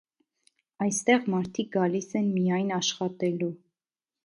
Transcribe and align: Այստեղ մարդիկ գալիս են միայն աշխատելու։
Այստեղ 0.85 1.27
մարդիկ 1.33 1.69
գալիս 1.77 2.09
են 2.23 2.33
միայն 2.39 2.75
աշխատելու։ 2.81 3.53